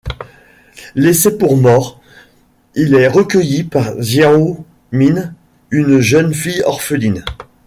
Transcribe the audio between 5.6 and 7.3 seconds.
une jeune fille orpheline...